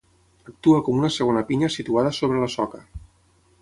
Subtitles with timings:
[0.51, 2.87] Actua com una segona pinya situada sobre la soca.